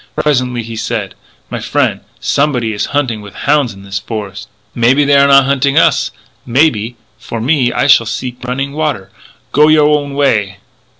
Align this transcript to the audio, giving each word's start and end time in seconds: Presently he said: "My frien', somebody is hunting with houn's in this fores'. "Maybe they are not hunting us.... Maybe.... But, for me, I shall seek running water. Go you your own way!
Presently 0.15 0.63
he 0.63 0.75
said: 0.75 1.13
"My 1.51 1.59
frien', 1.59 2.01
somebody 2.19 2.73
is 2.73 2.87
hunting 2.87 3.21
with 3.21 3.35
houn's 3.35 3.71
in 3.71 3.83
this 3.83 3.99
fores'. 3.99 4.47
"Maybe 4.73 5.05
they 5.05 5.15
are 5.15 5.27
not 5.27 5.45
hunting 5.45 5.77
us.... 5.77 6.09
Maybe.... 6.43 6.95
But, 7.19 7.23
for 7.23 7.39
me, 7.39 7.71
I 7.71 7.85
shall 7.85 8.07
seek 8.07 8.43
running 8.43 8.73
water. 8.73 9.11
Go 9.51 9.67
you 9.67 9.75
your 9.75 9.95
own 9.99 10.15
way! 10.15 10.57